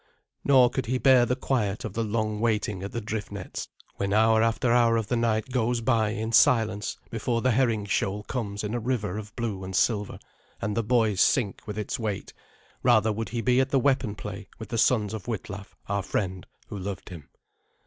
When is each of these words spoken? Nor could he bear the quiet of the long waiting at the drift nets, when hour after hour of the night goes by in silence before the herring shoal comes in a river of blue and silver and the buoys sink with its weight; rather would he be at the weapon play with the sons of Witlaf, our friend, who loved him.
Nor 0.43 0.71
could 0.71 0.87
he 0.87 0.97
bear 0.97 1.27
the 1.27 1.35
quiet 1.35 1.85
of 1.85 1.93
the 1.93 2.03
long 2.03 2.39
waiting 2.39 2.81
at 2.81 2.91
the 2.91 3.01
drift 3.01 3.31
nets, 3.31 3.67
when 3.97 4.13
hour 4.13 4.41
after 4.41 4.71
hour 4.71 4.97
of 4.97 5.09
the 5.09 5.15
night 5.15 5.51
goes 5.51 5.79
by 5.79 6.09
in 6.09 6.31
silence 6.31 6.97
before 7.11 7.43
the 7.43 7.51
herring 7.51 7.85
shoal 7.85 8.23
comes 8.23 8.63
in 8.63 8.73
a 8.73 8.79
river 8.79 9.19
of 9.19 9.35
blue 9.35 9.63
and 9.63 9.75
silver 9.75 10.17
and 10.59 10.75
the 10.75 10.81
buoys 10.83 11.21
sink 11.21 11.61
with 11.67 11.77
its 11.77 11.99
weight; 11.99 12.33
rather 12.81 13.13
would 13.13 13.29
he 13.29 13.41
be 13.41 13.59
at 13.61 13.69
the 13.69 13.77
weapon 13.79 14.15
play 14.15 14.47
with 14.57 14.69
the 14.69 14.77
sons 14.79 15.13
of 15.13 15.27
Witlaf, 15.27 15.75
our 15.87 16.01
friend, 16.01 16.47
who 16.69 16.79
loved 16.79 17.09
him. 17.09 17.29